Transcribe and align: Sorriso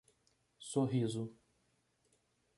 Sorriso 0.69 1.23